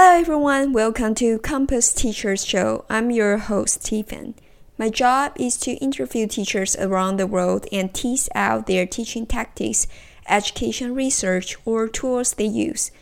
[0.00, 2.84] Hello everyone, welcome to Compass Teachers Show.
[2.88, 4.36] I'm your host, Stephen.
[4.78, 9.88] My job is to interview teachers around the world and tease out their teaching tactics,
[10.28, 12.92] education research, or tools they use.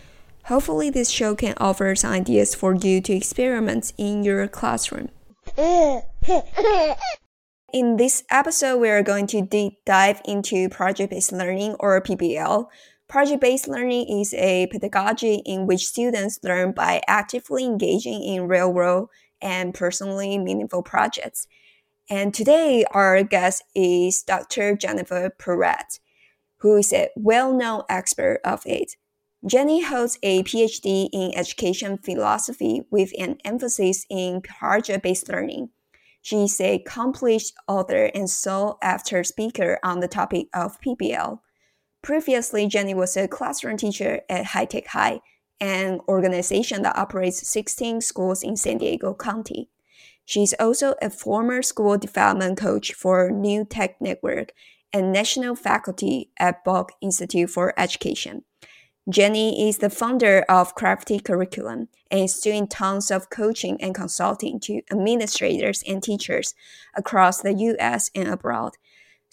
[0.44, 5.10] Hopefully, this show can offer some ideas for you to experiment in your classroom.
[7.74, 12.68] In this episode, we are going to deep dive into project based learning or PBL.
[13.08, 18.72] Project based learning is a pedagogy in which students learn by actively engaging in real
[18.72, 19.10] world
[19.40, 21.46] and personally meaningful projects.
[22.10, 24.74] And today, our guest is Dr.
[24.74, 26.00] Jennifer Pieratt,
[26.58, 28.96] who is a well known expert of it.
[29.46, 35.70] Jenny holds a PhD in education philosophy with an emphasis in project based learning.
[36.22, 41.38] She is a accomplished author and sought after speaker on the topic of PBL.
[42.06, 45.18] Previously, Jenny was a classroom teacher at High Tech High,
[45.60, 49.70] an organization that operates 16 schools in San Diego County.
[50.24, 54.52] She's also a former school development coach for New Tech Network
[54.92, 58.44] and national faculty at Buck Institute for Education.
[59.10, 64.60] Jenny is the founder of Crafted Curriculum and is doing tons of coaching and consulting
[64.60, 66.54] to administrators and teachers
[66.96, 68.74] across the US and abroad.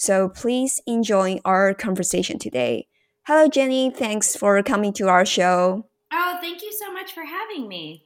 [0.03, 2.87] So please enjoy our conversation today.
[3.25, 3.89] Hello, Jenny.
[3.89, 5.87] Thanks for coming to our show.
[6.11, 8.03] Oh, thank you so much for having me.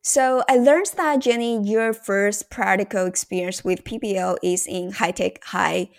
[0.00, 5.44] So I learned that Jenny, your first practical experience with PBL is in High Tech
[5.44, 5.90] High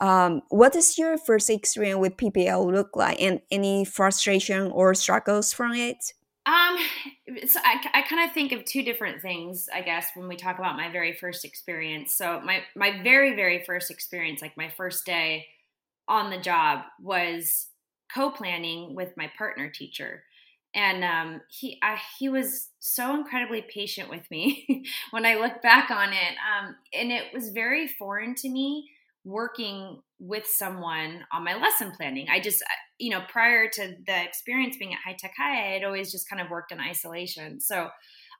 [0.00, 5.52] um, what does your first experience with PBL look like, and any frustration or struggles
[5.52, 6.12] from it?
[6.48, 6.78] Um,
[7.46, 10.58] so I, I kind of think of two different things, I guess, when we talk
[10.58, 12.14] about my very first experience.
[12.14, 15.46] So my my very very first experience, like my first day
[16.08, 17.66] on the job, was
[18.14, 20.22] co-planning with my partner teacher,
[20.74, 25.90] and um, he I, he was so incredibly patient with me when I look back
[25.90, 28.88] on it, um, and it was very foreign to me
[29.24, 32.26] working with someone on my lesson planning.
[32.30, 32.62] I just,
[32.98, 36.28] you know, prior to the experience being at High Tech High, I had always just
[36.28, 37.60] kind of worked in isolation.
[37.60, 37.88] So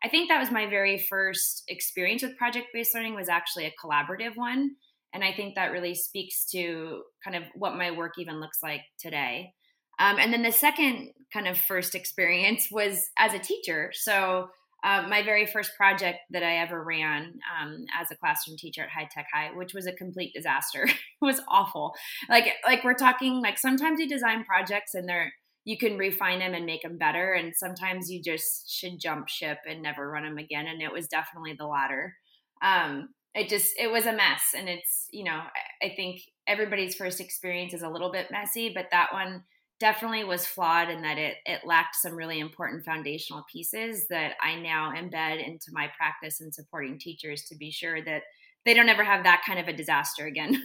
[0.03, 3.75] I think that was my very first experience with project based learning was actually a
[3.84, 4.71] collaborative one.
[5.12, 8.83] And I think that really speaks to kind of what my work even looks like
[8.99, 9.55] today.
[9.99, 13.91] Um, and then the second kind of first experience was as a teacher.
[13.94, 14.49] So
[14.84, 18.91] uh, my very first project that I ever ran um, as a classroom teacher at
[18.91, 20.84] High Tech High, which was a complete disaster.
[20.87, 21.94] it was awful.
[22.28, 25.33] Like like we're talking like sometimes you design projects and they're
[25.65, 29.59] you can refine them and make them better, and sometimes you just should jump ship
[29.69, 30.67] and never run them again.
[30.67, 32.15] And it was definitely the latter.
[32.62, 35.41] Um, it just it was a mess, and it's you know
[35.83, 39.43] I, I think everybody's first experience is a little bit messy, but that one
[39.81, 44.56] definitely was flawed in that it it lacked some really important foundational pieces that I
[44.56, 48.22] now embed into my practice and supporting teachers to be sure that
[48.65, 50.62] they don't ever have that kind of a disaster again.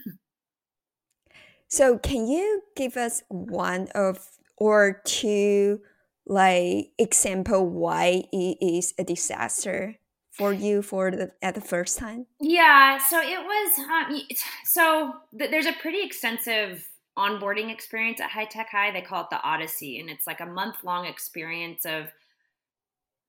[1.67, 5.81] so, can you give us one of or two
[6.25, 9.95] like example why it is a disaster
[10.31, 12.25] for you for the at the first time?
[12.39, 14.21] Yeah, so it was um,
[14.65, 16.87] so th- there's a pretty extensive
[17.17, 18.91] onboarding experience at High Tech High.
[18.91, 22.07] They call it the Odyssey, and it's like a month long experience of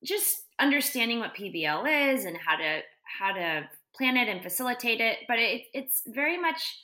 [0.03, 5.19] just understanding what PBL is and how to how to plan it and facilitate it.
[5.27, 6.79] But it, it's very much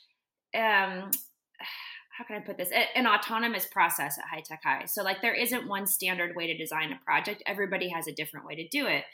[0.54, 1.10] um,
[2.12, 2.70] how can I put this?
[2.94, 4.84] An autonomous process at High Tech High.
[4.84, 7.42] So like there isn't one standard way to design a project.
[7.46, 9.04] Everybody has a different way to do it.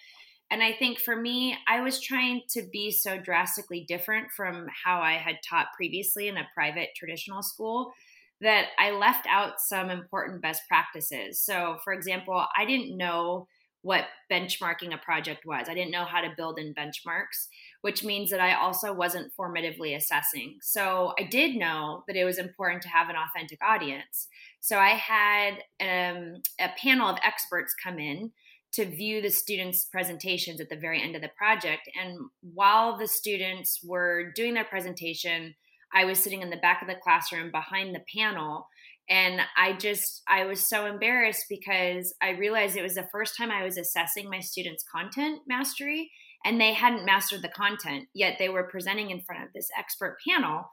[0.51, 5.01] And I think for me, I was trying to be so drastically different from how
[5.01, 7.93] I had taught previously in a private traditional school
[8.41, 11.43] that I left out some important best practices.
[11.43, 13.47] So, for example, I didn't know
[13.83, 15.69] what benchmarking a project was.
[15.69, 17.47] I didn't know how to build in benchmarks,
[17.83, 20.59] which means that I also wasn't formatively assessing.
[20.61, 24.27] So I did know that it was important to have an authentic audience.
[24.61, 28.33] So I had um, a panel of experts come in
[28.75, 31.83] to view the students' presentations at the very end of the project.
[32.01, 35.55] And while the students were doing their presentation,
[35.93, 38.67] I was sitting in the back of the classroom behind the panel.
[39.09, 43.51] And I just, I was so embarrassed because I realized it was the first time
[43.51, 46.11] I was assessing my students' content mastery
[46.45, 50.19] and they hadn't mastered the content, yet they were presenting in front of this expert
[50.29, 50.71] panel.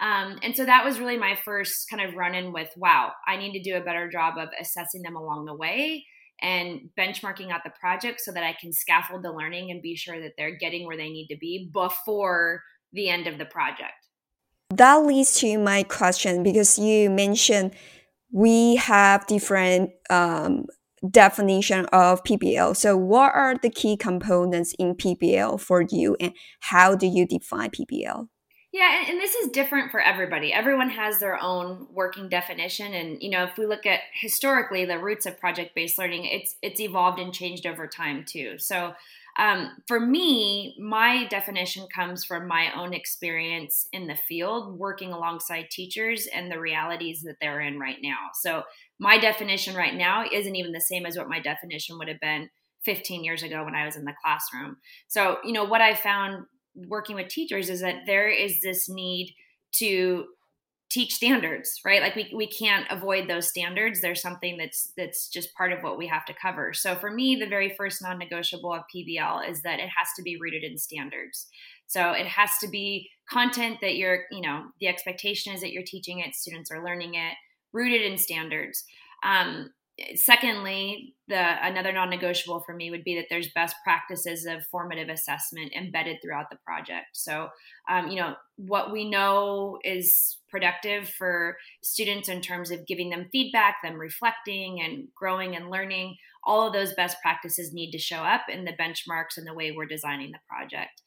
[0.00, 3.36] Um, and so that was really my first kind of run in with wow, I
[3.36, 6.04] need to do a better job of assessing them along the way
[6.40, 10.20] and benchmarking out the project so that I can scaffold the learning and be sure
[10.20, 12.62] that they're getting where they need to be before
[12.92, 13.92] the end of the project.
[14.70, 17.74] That leads to my question because you mentioned
[18.30, 20.66] we have different um,
[21.10, 22.76] definition of PBL.
[22.76, 27.70] So, what are the key components in PBL for you, and how do you define
[27.70, 28.28] PBL?
[28.78, 30.52] Yeah, and, and, this is different for everybody.
[30.52, 35.00] Everyone has their own working definition, and you know, if we look at historically the
[35.00, 38.56] roots of project-based learning, it's it's evolved and changed over time too.
[38.58, 38.94] So,
[39.36, 45.70] um, for me, my definition comes from my own experience in the field, working alongside
[45.72, 48.30] teachers and the realities that they're in right now.
[48.34, 48.62] So,
[49.00, 52.48] my definition right now isn't even the same as what my definition would have been
[52.84, 54.76] 15 years ago when I was in the classroom.
[55.08, 56.46] So, you know, what I found
[56.86, 59.34] working with teachers is that there is this need
[59.72, 60.26] to
[60.90, 62.00] teach standards right?
[62.00, 64.00] Like we, we can't avoid those standards.
[64.00, 66.72] There's something that's that's just part of what we have to cover.
[66.72, 70.38] So for me the very first non-negotiable of pbl is that it has to be
[70.40, 71.46] rooted in standards.
[71.86, 75.82] So it has to be content that you're you know the expectation is that you're
[75.82, 77.34] teaching it students are learning it
[77.72, 78.84] rooted in standards.
[79.22, 79.70] Um,
[80.14, 85.72] secondly, the another non-negotiable for me would be that there's best practices of formative assessment
[85.74, 87.08] embedded throughout the project.
[87.12, 87.48] So,
[87.88, 93.28] um, you know, what we know is productive for students in terms of giving them
[93.32, 96.16] feedback, them reflecting and growing and learning.
[96.44, 99.72] All of those best practices need to show up in the benchmarks and the way
[99.72, 101.02] we're designing the project.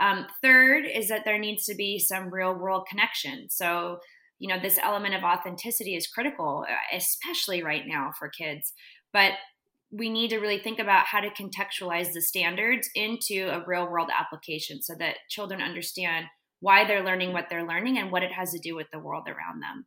[0.00, 3.48] Um, third is that there needs to be some real world connection.
[3.48, 3.98] So
[4.38, 8.72] you know this element of authenticity is critical uh, especially right now for kids.
[9.12, 9.32] But
[9.90, 14.10] we need to really think about how to contextualize the standards into a real world
[14.12, 16.26] application so that children understand
[16.60, 19.28] why they're learning what they're learning and what it has to do with the world
[19.28, 19.86] around them.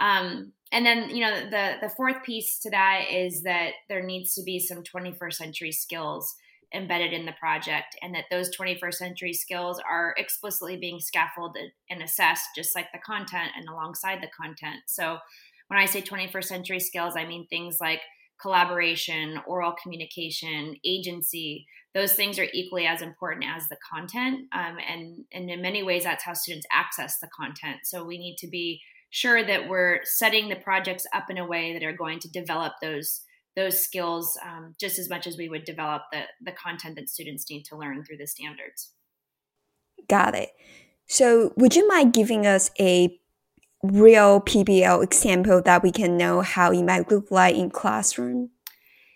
[0.00, 4.34] Um, and then you know the the fourth piece to that is that there needs
[4.34, 6.34] to be some 21st century skills
[6.74, 12.02] embedded in the project and that those 21st century skills are explicitly being scaffolded and
[12.02, 14.80] assessed just like the content and alongside the content.
[14.86, 15.18] So
[15.68, 18.00] when i say 21st century skills i mean things like
[18.42, 21.66] collaboration oral communication agency.
[21.94, 26.04] Those things are equally as important as the content um, and, and in many ways
[26.04, 27.78] that's how students access the content.
[27.84, 28.80] So we need to be
[29.10, 32.72] sure that we're setting the projects up in a way that are going to develop
[32.82, 33.20] those
[33.56, 37.48] those skills um, just as much as we would develop the, the content that students
[37.50, 38.92] need to learn through the standards.
[40.08, 40.50] Got it.
[41.06, 43.18] So, would you mind giving us a
[43.82, 48.50] real PBL example that we can know how it might look like in classroom?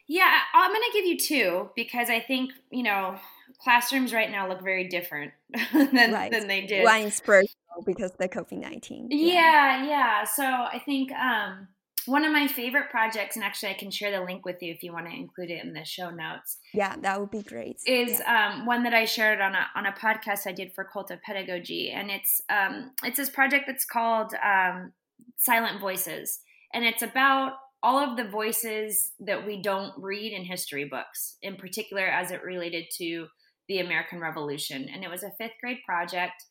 [0.08, 3.18] Yeah, I'm going to give you two because I think, you know,
[3.62, 5.32] classrooms right now look very different
[5.72, 6.30] than, right.
[6.30, 6.84] than they did.
[6.84, 9.08] One inspirational because the COVID 19.
[9.10, 9.18] Yeah.
[9.18, 10.24] yeah, yeah.
[10.24, 11.68] So I think um,
[12.06, 14.82] one of my favorite projects, and actually I can share the link with you if
[14.82, 16.58] you want to include it in the show notes.
[16.72, 17.80] Yeah, that would be great.
[17.86, 18.52] Is yeah.
[18.54, 21.22] um, one that I shared on a on a podcast I did for Cult of
[21.22, 24.92] Pedagogy, and it's um, it's this project that's called um,
[25.38, 26.40] Silent Voices,
[26.72, 31.56] and it's about all of the voices that we don't read in history books, in
[31.56, 33.26] particular as it related to
[33.68, 34.88] the American Revolution.
[34.92, 36.44] And it was a fifth grade project,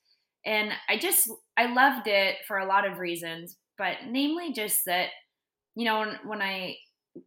[0.45, 5.09] and I just I loved it for a lot of reasons, but namely just that
[5.75, 6.75] you know, when, when I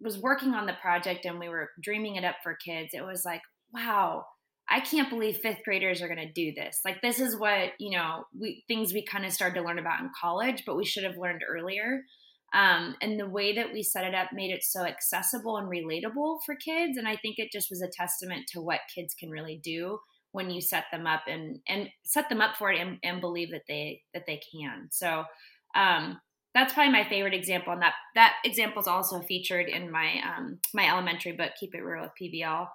[0.00, 3.24] was working on the project and we were dreaming it up for kids, it was
[3.24, 3.42] like,
[3.72, 4.24] wow,
[4.68, 6.80] I can't believe fifth graders are going to do this.
[6.84, 10.00] Like, this is what, you know, we things we kind of started to learn about
[10.00, 12.02] in college, but we should have learned earlier.
[12.54, 16.38] Um, and the way that we set it up made it so accessible and relatable
[16.46, 16.96] for kids.
[16.96, 19.98] And I think it just was a testament to what kids can really do
[20.32, 23.50] when you set them up and and set them up for it and, and believe
[23.50, 24.88] that they that they can.
[24.90, 25.24] So
[25.74, 26.20] um,
[26.58, 30.58] that's probably my favorite example, and that that example is also featured in my um,
[30.74, 32.66] my elementary book, Keep It Real with PBL.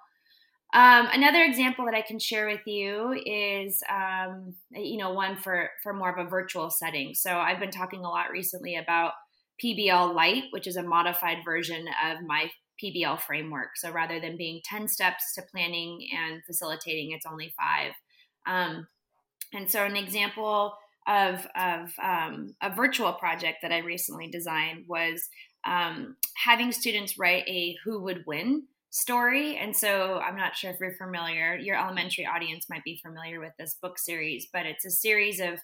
[0.74, 5.70] Um, another example that I can share with you is, um, you know, one for
[5.82, 7.14] for more of a virtual setting.
[7.14, 9.12] So I've been talking a lot recently about
[9.62, 12.50] PBL Lite, which is a modified version of my
[12.82, 13.76] PBL framework.
[13.76, 17.92] So rather than being ten steps to planning and facilitating, it's only five.
[18.46, 18.88] Um,
[19.52, 20.74] and so an example
[21.06, 25.28] of, of um, a virtual project that I recently designed was
[25.66, 29.56] um, having students write a who would win story.
[29.56, 33.52] And so I'm not sure if you're familiar, your elementary audience might be familiar with
[33.58, 35.58] this book series, but it's a series of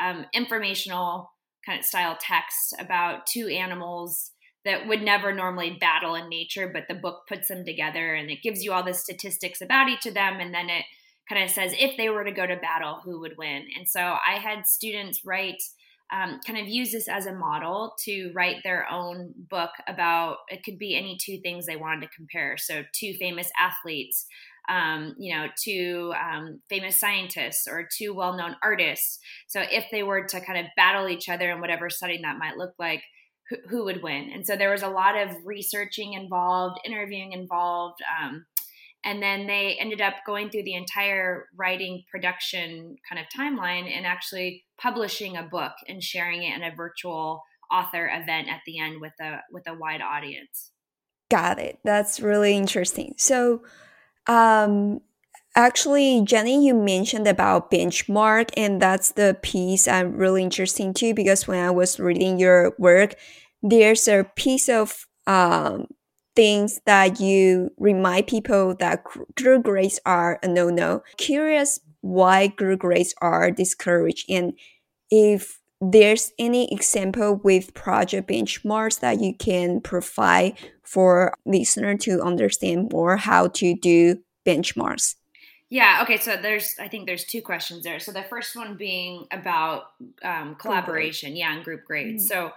[0.00, 1.30] um, informational
[1.64, 4.32] kind of style text about two animals
[4.64, 8.42] that would never normally battle in nature, but the book puts them together and it
[8.42, 10.40] gives you all the statistics about each of them.
[10.40, 10.84] And then it
[11.32, 13.66] kind of says if they were to go to battle, who would win.
[13.78, 15.62] And so I had students write,
[16.12, 20.62] um, kind of use this as a model to write their own book about it
[20.62, 22.58] could be any two things they wanted to compare.
[22.58, 24.26] So, two famous athletes,
[24.68, 29.18] um, you know, two um, famous scientists or two well known artists.
[29.48, 32.58] So, if they were to kind of battle each other in whatever setting that might
[32.58, 33.02] look like,
[33.48, 34.30] who, who would win.
[34.34, 38.00] And so there was a lot of researching involved, interviewing involved.
[38.22, 38.44] Um,
[39.04, 44.06] and then they ended up going through the entire writing production kind of timeline and
[44.06, 49.00] actually publishing a book and sharing it in a virtual author event at the end
[49.00, 50.70] with a with a wide audience.
[51.30, 51.78] Got it.
[51.84, 53.14] That's really interesting.
[53.16, 53.62] So
[54.26, 55.00] um
[55.54, 61.46] actually jenny you mentioned about benchmark and that's the piece i'm really interesting too because
[61.46, 63.14] when i was reading your work
[63.62, 65.86] there's a piece of um
[66.34, 71.02] things that you remind people that group grades are a no-no.
[71.16, 74.54] Curious why group grades are discouraged and
[75.10, 82.92] if there's any example with project benchmarks that you can provide for listener to understand
[82.92, 85.16] more how to do benchmarks.
[85.70, 86.00] Yeah.
[86.02, 86.18] Okay.
[86.18, 87.98] So there's, I think there's two questions there.
[87.98, 89.84] So the first one being about
[90.22, 92.30] um, collaboration, yeah, and group grades.
[92.30, 92.40] Mm-hmm.
[92.42, 92.52] So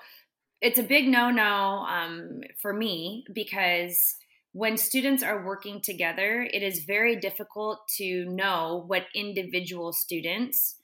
[0.61, 4.15] it's a big no no um, for me because
[4.53, 10.77] when students are working together, it is very difficult to know what individual students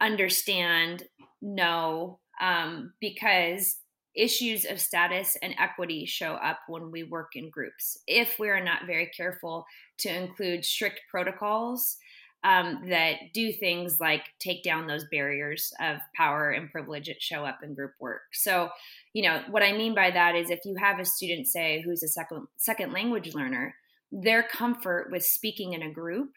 [0.00, 1.04] understand,
[1.40, 3.76] know, um, because
[4.16, 7.96] issues of status and equity show up when we work in groups.
[8.08, 9.64] If we are not very careful
[9.98, 11.96] to include strict protocols
[12.44, 17.44] um, that do things like take down those barriers of power and privilege that show
[17.44, 18.22] up in group work.
[18.32, 18.70] So,
[19.12, 22.02] you know, what I mean by that is if you have a student, say, who's
[22.02, 23.74] a second second language learner,
[24.10, 26.30] their comfort with speaking in a group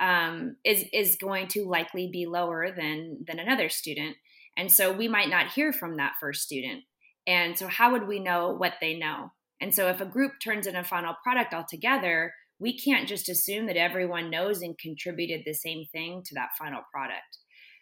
[0.00, 4.16] um, is is going to likely be lower than than another student,
[4.56, 6.84] and so we might not hear from that first student.
[7.26, 9.32] And so, how would we know what they know?
[9.60, 13.66] And so, if a group turns in a final product altogether, we can't just assume
[13.66, 17.38] that everyone knows and contributed the same thing to that final product.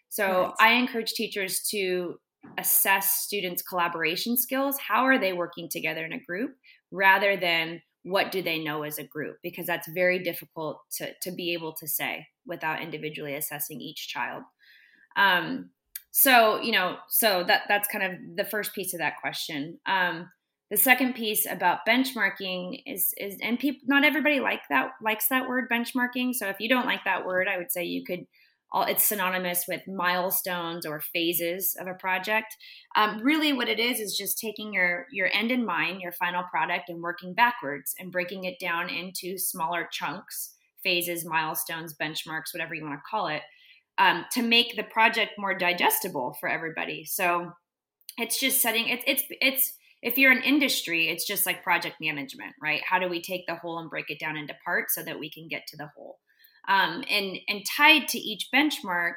[0.09, 0.53] So right.
[0.61, 2.15] I encourage teachers to
[2.57, 4.79] assess students' collaboration skills.
[4.79, 6.53] How are they working together in a group
[6.91, 9.37] rather than what do they know as a group?
[9.43, 14.45] Because that's very difficult to, to be able to say without individually assessing each child.
[15.17, 15.71] Um,
[16.13, 19.79] so, you know, so that that's kind of the first piece of that question.
[19.87, 20.31] Um,
[20.71, 25.49] the second piece about benchmarking is is and people not everybody like that likes that
[25.49, 26.35] word benchmarking.
[26.35, 28.27] So if you don't like that word i would say you could
[28.71, 32.57] all it's synonymous with milestones or phases of a project.
[32.97, 36.45] Um, really what it is is just taking your your end in mind your final
[36.45, 42.75] product and working backwards and breaking it down into smaller chunks phases milestones benchmarks whatever
[42.75, 43.43] you want to call it
[43.99, 47.05] um, to make the project more digestible for everybody.
[47.05, 47.53] So
[48.17, 49.73] it's just setting it's it's it's
[50.03, 52.83] if you're an industry, it's just like project management, right?
[52.89, 55.31] How do we take the whole and break it down into parts so that we
[55.31, 56.19] can get to the whole?
[56.69, 59.15] Um, and and tied to each benchmark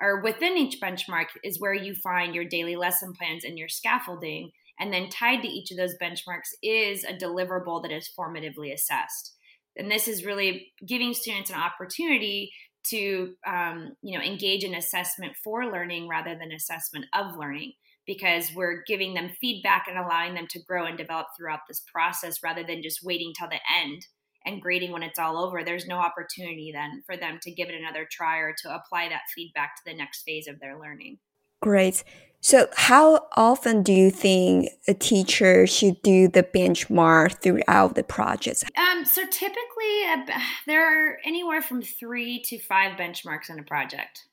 [0.00, 4.50] or within each benchmark is where you find your daily lesson plans and your scaffolding.
[4.80, 9.34] And then tied to each of those benchmarks is a deliverable that is formatively assessed.
[9.76, 12.52] And this is really giving students an opportunity
[12.84, 17.72] to um, you know engage in assessment for learning rather than assessment of learning
[18.08, 22.42] because we're giving them feedback and allowing them to grow and develop throughout this process
[22.42, 24.06] rather than just waiting till the end
[24.46, 25.62] and grading when it's all over.
[25.62, 29.28] There's no opportunity then for them to give it another try or to apply that
[29.34, 31.18] feedback to the next phase of their learning.
[31.60, 32.02] Great.
[32.40, 38.64] So, how often do you think a teacher should do the benchmark throughout the project?
[38.78, 44.28] Um, so, typically, uh, there are anywhere from three to five benchmarks in a project.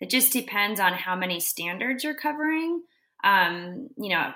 [0.00, 2.82] It just depends on how many standards you're covering
[3.28, 4.32] um, you know,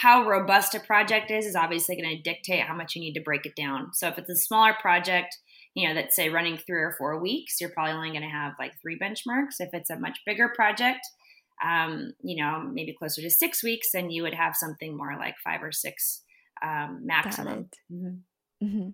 [0.00, 3.20] how robust a project is is obviously going to dictate how much you need to
[3.20, 3.92] break it down.
[3.92, 5.36] So if it's a smaller project,
[5.74, 8.54] you know, that's say running three or four weeks, you're probably only going to have
[8.58, 9.60] like three benchmarks.
[9.60, 11.00] If it's a much bigger project,
[11.62, 15.34] um, you know, maybe closer to six weeks, then you would have something more like
[15.44, 16.22] five or six
[16.62, 17.68] um, maximum.
[17.92, 18.66] Mm-hmm.
[18.66, 18.88] Mm-hmm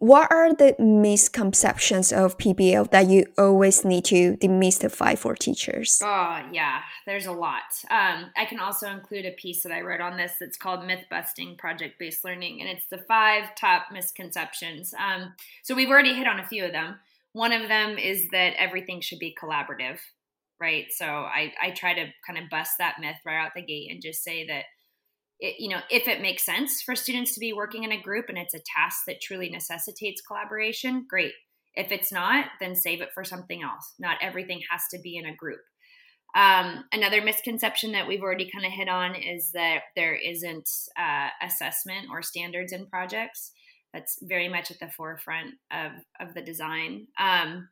[0.00, 6.00] what are the misconceptions of PBL that you always need to demystify for teachers?
[6.02, 7.64] Oh, yeah, there's a lot.
[7.90, 11.04] Um, I can also include a piece that I wrote on this that's called Myth
[11.10, 14.94] Busting Project Based Learning, and it's the five top misconceptions.
[14.98, 16.96] Um, so we've already hit on a few of them.
[17.34, 19.98] One of them is that everything should be collaborative,
[20.58, 20.86] right?
[20.90, 24.00] So I, I try to kind of bust that myth right out the gate and
[24.00, 24.64] just say that
[25.40, 28.26] it, you know, if it makes sense for students to be working in a group
[28.28, 31.32] and it's a task that truly necessitates collaboration, great.
[31.74, 33.94] If it's not, then save it for something else.
[33.98, 35.60] Not everything has to be in a group.
[36.34, 40.68] Um, another misconception that we've already kind of hit on is that there isn't
[40.98, 43.52] uh, assessment or standards in projects.
[43.92, 47.08] That's very much at the forefront of, of the design.
[47.18, 47.68] Um,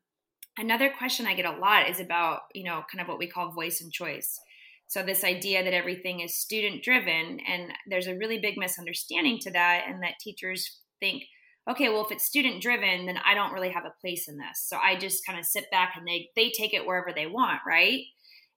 [0.57, 3.53] another question I get a lot is about, you know, kind of what we call
[3.53, 4.41] voice and choice
[4.89, 9.51] So, this idea that everything is student driven, and there's a really big misunderstanding to
[9.53, 11.25] that, and that teachers think,
[11.71, 14.65] okay, well, if it's student driven, then I don't really have a place in this.
[14.67, 17.61] So I just kind of sit back and they they take it wherever they want,
[17.67, 18.01] right?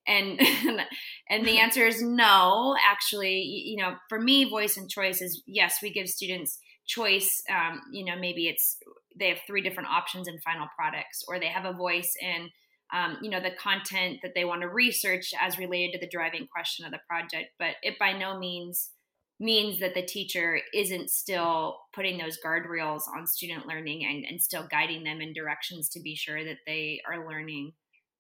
[0.08, 0.40] And
[1.30, 2.76] and the answer is no.
[2.82, 5.80] Actually, you know, for me, voice and choice is yes.
[5.84, 7.44] We give students choice.
[7.50, 8.78] Um, you know, maybe it's
[9.20, 12.50] they have three different options in final products, or they have a voice in
[12.94, 16.48] um, you know the content that they want to research as related to the driving
[16.48, 18.92] question of the project but it by no means
[19.40, 24.68] means that the teacher isn't still putting those guardrails on student learning and, and still
[24.70, 27.72] guiding them in directions to be sure that they are learning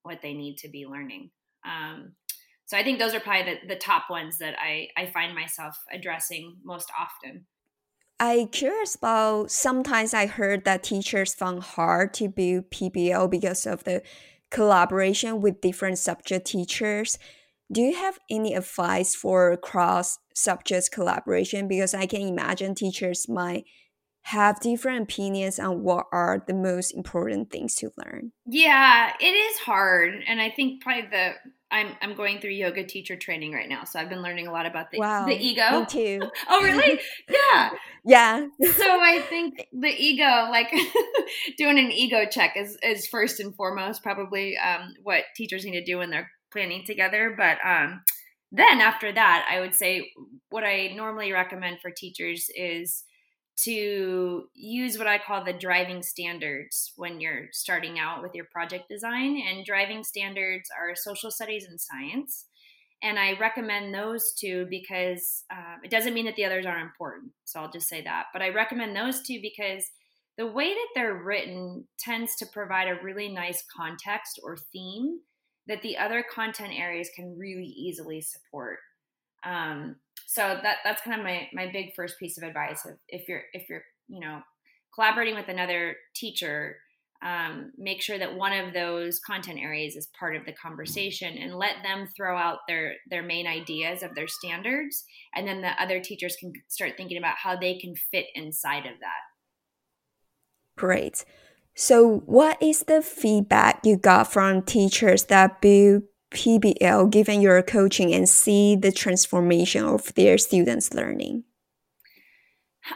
[0.02, 1.30] what they need to be learning.
[1.64, 2.14] Um,
[2.72, 5.78] so i think those are probably the, the top ones that I, I find myself
[5.94, 7.46] addressing most often.
[8.18, 13.84] I curious about sometimes I heard that teachers found hard to build PBL because of
[13.84, 14.04] the
[14.52, 17.18] collaboration with different subject teachers.
[17.72, 21.68] Do you have any advice for cross subject collaboration?
[21.68, 23.64] Because I can imagine teachers might
[24.24, 28.32] have different opinions on what are the most important things to learn.
[28.46, 30.14] Yeah, it is hard.
[30.28, 31.34] And I think probably the
[31.72, 34.66] I'm I'm going through yoga teacher training right now, so I've been learning a lot
[34.66, 35.80] about the wow, the ego.
[35.80, 36.22] Me too.
[36.50, 37.00] oh, really?
[37.30, 37.70] Yeah.
[38.04, 38.48] Yeah.
[38.62, 40.72] so I think the ego, like
[41.58, 45.84] doing an ego check, is is first and foremost probably um, what teachers need to
[45.84, 47.34] do when they're planning together.
[47.38, 48.02] But um,
[48.52, 50.12] then after that, I would say
[50.50, 53.04] what I normally recommend for teachers is
[53.64, 58.90] to use what I call the driving standards when you're starting out with your project
[58.90, 59.42] design.
[59.48, 62.46] And driving standards are social studies and science.
[63.04, 67.32] And I recommend those two because uh, it doesn't mean that the others aren't important.
[67.46, 68.26] So I'll just say that.
[68.32, 69.86] But I recommend those two because
[70.38, 75.20] the way that they're written tends to provide a really nice context or theme
[75.68, 78.80] that the other content areas can really easily support.
[79.44, 79.96] Um,
[80.28, 82.86] so that that's kind of my my big first piece of advice.
[83.08, 84.42] If you're if you're you know
[84.94, 86.78] collaborating with another teacher,
[87.24, 91.56] um, make sure that one of those content areas is part of the conversation and
[91.56, 95.04] let them throw out their their main ideas of their standards.
[95.36, 99.00] And then the other teachers can start thinking about how they can fit inside of
[99.02, 99.22] that.
[100.78, 101.26] Great.
[101.76, 108.14] So what is the feedback you got from teachers that build PBL given your coaching
[108.14, 111.44] and see the transformation of their students' learning?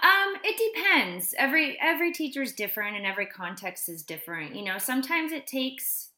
[0.01, 1.33] Um, it depends.
[1.37, 4.55] Every every teacher is different and every context is different.
[4.55, 6.11] You know, sometimes it takes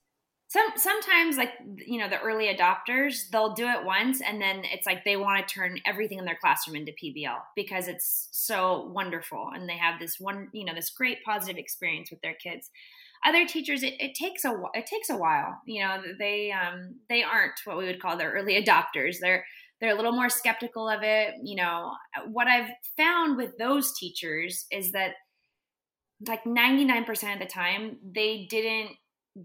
[0.50, 1.52] some sometimes like
[1.86, 5.46] you know the early adopters they'll do it once and then it's like they want
[5.46, 10.00] to turn everything in their classroom into PBL because it's so wonderful and they have
[10.00, 12.72] this one you know this great positive experience with their kids
[13.26, 17.24] other teachers it, it takes a it takes a while you know they um they
[17.24, 19.46] aren't what we would call their early adopters they're
[19.80, 21.92] they're a little more skeptical of it you know.
[22.28, 25.12] What i've found with those teachers is that
[26.28, 28.92] like 99% of the time they didn't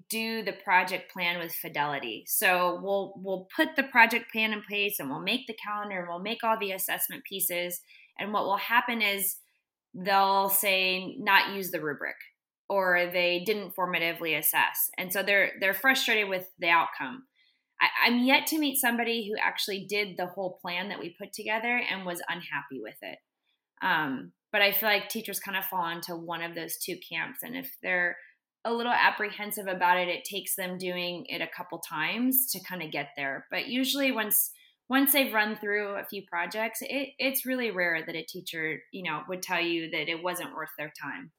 [0.08, 2.24] do the project plan with fidelity.
[2.26, 6.08] So we'll we'll put the project plan in place and we'll make the calendar and
[6.08, 7.80] we'll make all the assessment pieces.
[8.18, 9.36] And what will happen is
[9.94, 12.16] they'll say not use the rubric
[12.68, 14.90] or they didn't formatively assess.
[14.96, 17.24] And so they're they're frustrated with the outcome
[17.82, 21.32] I, i'm yet to meet somebody who actually did the whole plan that we put
[21.32, 23.18] together and was unhappy with it.
[23.82, 27.42] Um, but i feel like teachers kind of fall into one of those two camps
[27.42, 28.16] and if they're
[28.64, 32.82] a little apprehensive about it it takes them doing it a couple times to kind
[32.82, 33.46] of get there.
[33.50, 34.50] But usually once
[34.88, 39.02] once they've run through a few projects it, it's really rare that a teacher you
[39.02, 41.32] know would tell you that it wasn't worth their time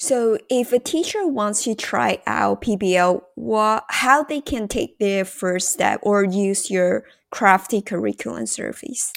[0.00, 5.24] so, if a teacher wants to try out PBL, what how they can take their
[5.24, 9.12] first step or use your crafted curriculum service?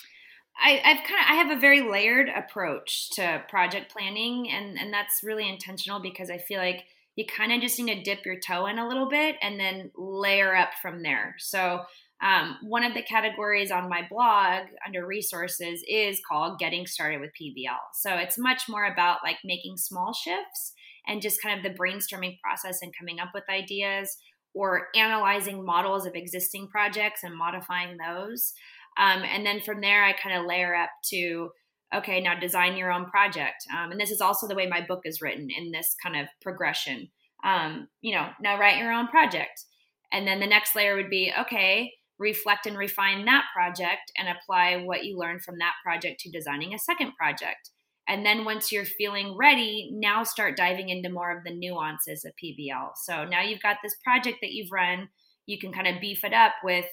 [0.60, 4.92] I, have kind of I have a very layered approach to project planning, and and
[4.92, 8.40] that's really intentional because I feel like you kind of just need to dip your
[8.40, 11.36] toe in a little bit and then layer up from there.
[11.38, 11.82] So
[12.22, 17.32] um, one of the categories on my blog under resources is called Getting Started with
[17.32, 17.80] PBL.
[17.96, 20.74] So it's much more about like making small shifts
[21.08, 24.18] and just kind of the brainstorming process and coming up with ideas
[24.54, 28.54] or analyzing models of existing projects and modifying those.
[28.98, 31.50] Um, and then from there, I kind of layer up to
[31.94, 33.66] okay, now design your own project.
[33.76, 36.28] Um, and this is also the way my book is written in this kind of
[36.42, 37.10] progression.
[37.44, 39.66] Um, you know, now write your own project.
[40.12, 44.78] And then the next layer would be okay, reflect and refine that project and apply
[44.78, 47.72] what you learned from that project to designing a second project.
[48.08, 52.34] And then once you're feeling ready, now start diving into more of the nuances of
[52.42, 52.92] PBL.
[53.04, 55.10] So now you've got this project that you've run,
[55.48, 56.86] you can kind of beef it up with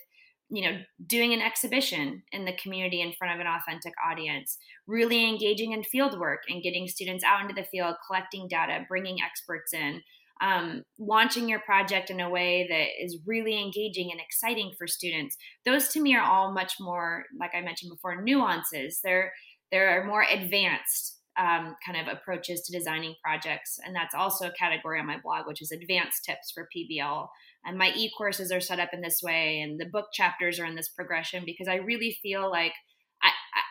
[0.51, 5.29] you know, doing an exhibition in the community in front of an authentic audience, really
[5.29, 9.75] engaging in field work and getting students out into the field, collecting data, bringing experts
[9.75, 10.01] in,
[10.41, 15.37] um, launching your project in a way that is really engaging and exciting for students.
[15.65, 19.01] Those to me are all much more, like I mentioned before, nuances.
[19.03, 19.33] They're
[19.71, 24.53] there are more advanced um, kind of approaches to designing projects, and that's also a
[24.53, 27.29] category on my blog, which is advanced tips for PBL.
[27.65, 30.65] And my e courses are set up in this way, and the book chapters are
[30.65, 32.73] in this progression because I really feel like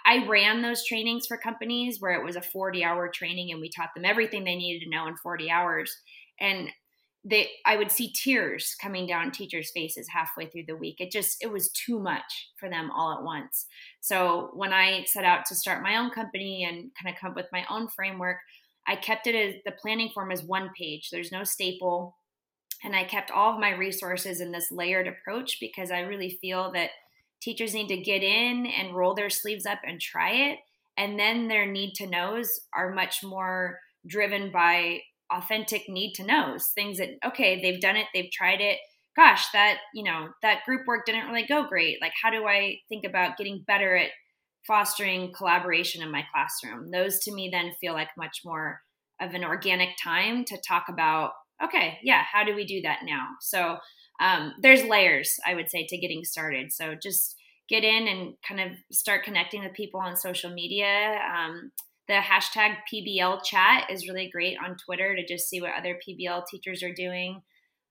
[0.07, 3.69] I, ran those trainings for companies where it was a 40 hour training and we
[3.69, 5.95] taught them everything they needed to know in 40 hours.
[6.39, 6.69] And
[7.25, 10.95] they i would see tears coming down teachers faces halfway through the week.
[10.99, 13.65] It just it was too much for them all at once.
[14.01, 17.35] So when i set out to start my own company and kind of come up
[17.35, 18.37] with my own framework
[18.87, 21.09] i kept it as the planning form as one page.
[21.11, 22.15] There's no staple.
[22.83, 26.71] And i kept all of my resources in this layered approach because i really feel
[26.73, 26.91] that
[27.41, 30.59] teachers need to get in and roll their sleeves up and try it.
[30.97, 34.99] And then their need to knows are much more driven by
[35.31, 38.79] authentic need to knows things that okay they've done it they've tried it.
[39.15, 42.01] Gosh that you know that group work didn't really go great.
[42.01, 44.11] Like how do i think about getting better at
[44.65, 46.91] fostering collaboration in my classroom?
[46.91, 48.81] Those to me then feel like much more
[49.21, 51.31] of an organic time to talk about
[51.63, 53.25] okay yeah how do we do that now?
[53.41, 53.77] So
[54.19, 57.35] um, there's layers i would say to getting started so just
[57.69, 61.71] get in and kind of start connecting with people on social media um,
[62.07, 66.45] the hashtag PBL chat is really great on Twitter to just see what other PBL
[66.47, 67.41] teachers are doing.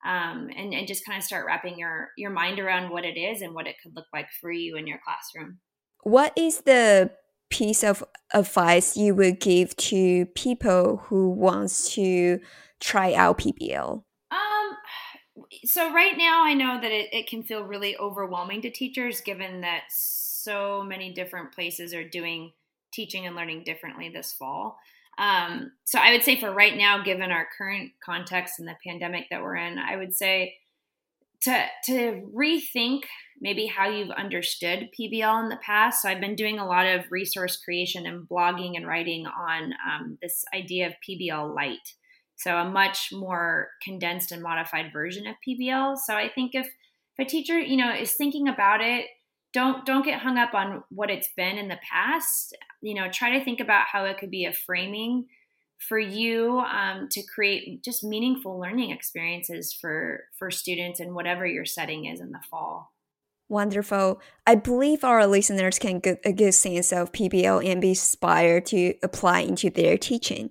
[0.05, 3.43] Um, and, and just kind of start wrapping your, your mind around what it is
[3.43, 5.59] and what it could look like for you in your classroom.
[6.03, 7.11] What is the
[7.51, 12.39] piece of advice you would give to people who wants to
[12.79, 14.03] try out PBL?
[15.64, 19.61] So right now I know that it, it can feel really overwhelming to teachers given
[19.61, 22.53] that so many different places are doing–
[22.96, 24.79] teaching and learning differently this fall.
[25.18, 29.27] Um, so I would say for right now, given our current context and the pandemic
[29.31, 30.57] that we're in, I would say
[31.42, 33.03] to to rethink
[33.40, 36.03] maybe how you've understood PBL in the past.
[36.03, 40.18] So I've been doing a lot of resource creation and blogging and writing on um,
[40.22, 41.94] this idea of PBL light.
[42.37, 45.96] So a much more condensed and modified version of PBL.
[45.99, 49.07] So I think if, if a teacher, you know, is thinking about it
[49.57, 53.38] don't don't get hung up on what it's been in the past you know try
[53.38, 55.25] to think about how it could be a framing
[55.79, 61.64] for you um, to create just meaningful learning experiences for for students in whatever your
[61.64, 62.92] setting is in the fall
[63.49, 64.20] Wonderful.
[64.44, 68.94] I believe our listeners can get a good sense of PBL and be inspired to
[69.05, 70.51] apply into their teaching.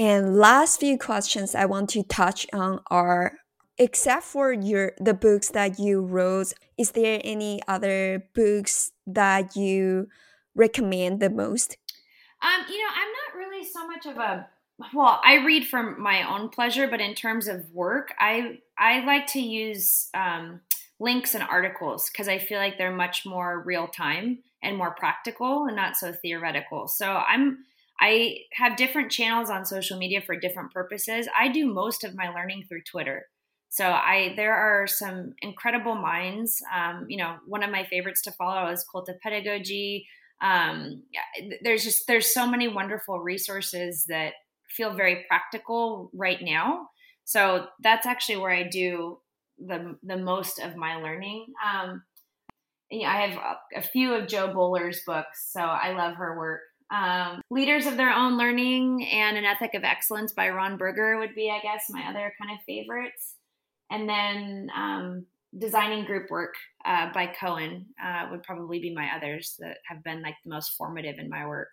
[0.00, 3.34] And last few questions I want to touch on are
[3.76, 10.08] except for your the books that you wrote is there any other books that you
[10.54, 11.76] recommend the most?
[12.40, 14.48] Um you know i'm not really so much of a
[14.94, 19.26] well i read for my own pleasure but in terms of work i i like
[19.26, 20.60] to use um,
[20.98, 25.66] links and articles because i feel like they're much more real time and more practical
[25.66, 26.88] and not so theoretical.
[26.88, 27.64] So i'm
[28.00, 32.28] i have different channels on social media for different purposes i do most of my
[32.28, 33.26] learning through twitter
[33.70, 36.60] so I there are some incredible minds.
[36.74, 40.08] Um, you know, one of my favorites to follow is Cult of Pedagogy.
[40.42, 41.04] Um,
[41.62, 44.32] there's just there's so many wonderful resources that
[44.68, 46.88] feel very practical right now.
[47.24, 49.20] So that's actually where I do
[49.56, 51.46] the the most of my learning.
[51.64, 52.02] Um,
[52.92, 53.38] I have
[53.76, 56.60] a, few of Jo Boaler's books, so I love her work.
[56.90, 61.34] Um, Leaders of Their Own Learning and An Ethic of Excellence by Ron Berger would
[61.34, 63.36] be, I guess, my other kind of favorites
[63.90, 65.26] and then um,
[65.58, 70.22] designing group work uh, by Cohen uh, would probably be my others that have been
[70.22, 71.68] like the most formative in my work.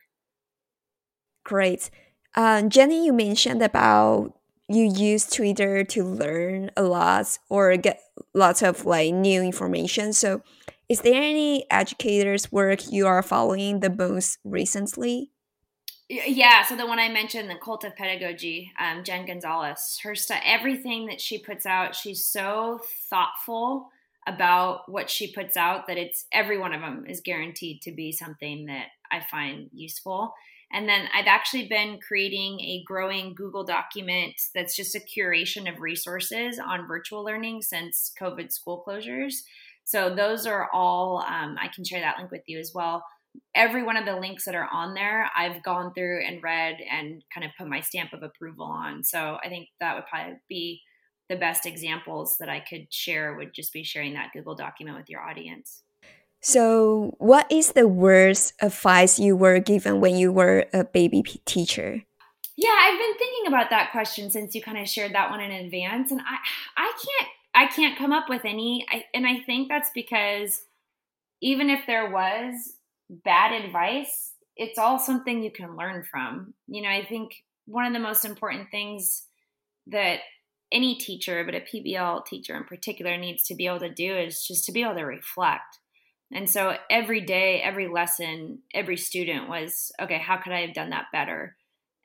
[1.43, 1.89] Great.
[2.35, 4.33] Uh, Jenny, you mentioned about
[4.67, 8.01] you use Twitter to learn a lot or get
[8.33, 10.11] lots of like new information.
[10.11, 10.41] So,
[10.89, 15.31] is there any educators' work you are following the most recently?
[16.09, 20.41] Yeah, so the one I mentioned, the cult of pedagogy, um, Jen Gonzalez, her stuff,
[20.45, 23.89] everything that she puts out, she's so thoughtful
[24.25, 28.13] about what she puts out that it's every one of them is guaranteed to be
[28.13, 30.33] something that I find useful.
[30.71, 35.79] And then I've actually been creating a growing Google document that's just a curation of
[35.79, 39.43] resources on virtual learning since COVID school closures.
[39.87, 43.03] So those are all, um, I can share that link with you as well
[43.55, 47.23] every one of the links that are on there, I've gone through and read and
[47.33, 49.03] kind of put my stamp of approval on.
[49.03, 50.81] So I think that would probably be
[51.29, 55.09] the best examples that I could share would just be sharing that Google document with
[55.09, 55.83] your audience.
[56.39, 62.03] So, what is the worst advice you were given when you were a baby teacher?
[62.55, 65.51] Yeah, I've been thinking about that question since you kind of shared that one in
[65.51, 66.37] advance, and I
[66.77, 70.61] I can't I can't come up with any, I, and I think that's because
[71.41, 72.75] even if there was
[73.09, 76.53] bad advice, it's all something you can learn from.
[76.67, 77.31] You know, I think
[77.65, 79.23] one of the most important things
[79.87, 80.19] that
[80.71, 84.45] any teacher, but a PBL teacher in particular, needs to be able to do is
[84.45, 85.79] just to be able to reflect.
[86.31, 90.91] And so every day, every lesson, every student was, okay, how could I have done
[90.91, 91.55] that better?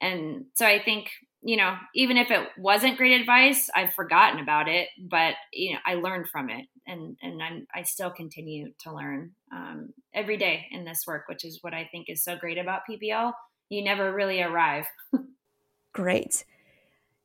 [0.01, 1.11] And so I think,
[1.43, 5.81] you know, even if it wasn't great advice, I've forgotten about it, but you know,
[5.85, 10.67] I learned from it, and and I'm I still continue to learn um, every day
[10.71, 13.33] in this work, which is what I think is so great about PBL.
[13.69, 14.87] You never really arrive.
[15.93, 16.45] great.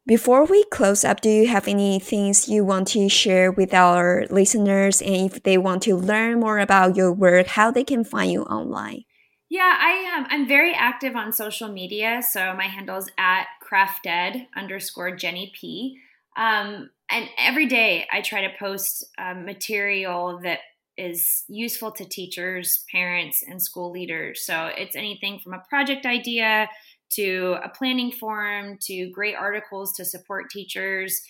[0.08, 4.25] Before we close up, do you have any things you want to share with our
[4.30, 5.01] listeners?
[5.01, 8.43] And if they want to learn more about your work, how they can find you
[8.43, 9.03] online?
[9.49, 10.23] Yeah, I am.
[10.23, 12.21] Um, I'm very active on social media.
[12.21, 15.97] So my handle is at crafted underscore Jenny P.
[16.38, 20.60] Um, and every day I try to post um, material that
[20.97, 24.45] is useful to teachers, parents, and school leaders.
[24.45, 26.67] So it's anything from a project idea
[27.12, 31.21] to a planning forum to great articles to support teachers,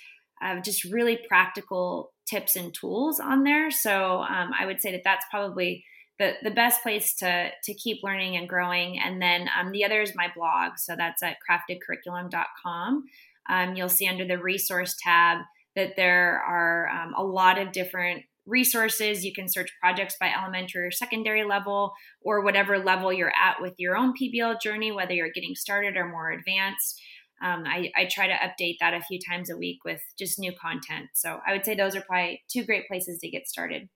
[0.42, 3.70] uh, just really practical tips and tools on there.
[3.70, 5.84] So um, I would say that that's probably
[6.20, 9.00] the, the best place to, to keep learning and growing.
[9.00, 10.74] And then um, the other is my blog.
[10.78, 13.04] So that's at craftedcurriculum.com.
[13.50, 15.40] Um, you'll see under the resource tab
[15.76, 19.24] that there are um, a lot of different resources.
[19.24, 23.74] You can search projects by elementary or secondary level, or whatever level you're at with
[23.78, 27.00] your own PBL journey, whether you're getting started or more advanced.
[27.44, 30.52] Um, I, I, try to update that a few times a week with just new
[30.60, 31.10] content.
[31.14, 33.90] So I would say those are probably two great places to get started.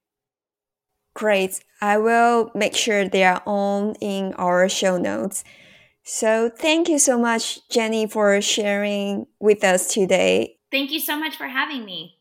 [1.13, 1.63] Great.
[1.81, 5.43] I will make sure they are on in our show notes.
[6.03, 10.57] So thank you so much, Jenny, for sharing with us today.
[10.71, 12.17] Thank you so much for having me.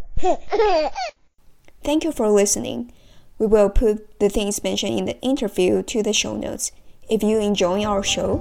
[1.82, 2.92] Thank you for listening.
[3.38, 6.72] We will put the things mentioned in the interview to the show notes.
[7.08, 8.36] If you enjoy our show,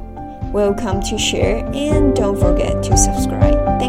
[0.54, 3.80] welcome to share and don't forget to subscribe.